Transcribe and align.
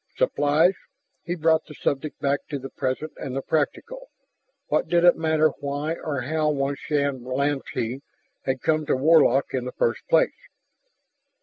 "Supplies?" 0.17 0.73
He 1.25 1.35
brought 1.35 1.65
the 1.67 1.75
subject 1.75 2.19
back 2.19 2.47
to 2.49 2.57
the 2.57 2.71
present 2.71 3.11
and 3.17 3.35
the 3.35 3.43
practical. 3.43 4.09
What 4.65 4.87
did 4.87 5.03
it 5.03 5.15
matter 5.15 5.49
why 5.59 5.93
or 5.93 6.21
how 6.21 6.49
one 6.49 6.75
Shann 6.75 7.23
Lantee 7.23 8.01
had 8.45 8.63
come 8.63 8.87
to 8.87 8.95
Warlock 8.95 9.53
in 9.53 9.65
the 9.65 9.71
first 9.73 10.01
place? 10.09 10.47